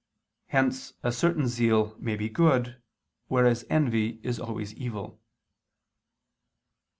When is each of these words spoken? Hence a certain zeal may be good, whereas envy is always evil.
Hence 0.47 0.93
a 1.03 1.11
certain 1.11 1.47
zeal 1.47 1.95
may 1.99 2.15
be 2.15 2.27
good, 2.27 2.81
whereas 3.27 3.65
envy 3.69 4.19
is 4.23 4.39
always 4.39 4.73
evil. 4.73 5.21